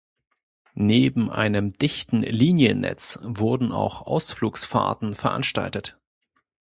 Neben 0.73 1.29
einem 1.29 1.73
dichten 1.73 2.23
Liniennetz 2.23 3.19
wurden 3.21 3.71
auch 3.71 4.01
Ausflugsfahrten 4.01 5.13
veranstaltet. 5.13 5.99